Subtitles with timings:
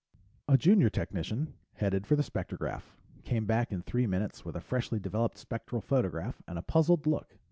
[0.47, 2.81] A junior technician headed for the spectrograph,
[3.23, 7.37] came back in three minutes with a freshly developed spectral photograph and a puzzled look.